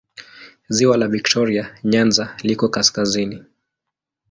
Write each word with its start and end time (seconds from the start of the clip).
Ziwa 0.69 0.97
la 0.97 1.07
Viktoria 1.07 1.75
Nyanza 1.83 2.35
liko 2.43 2.69
kaskazini. 2.69 3.43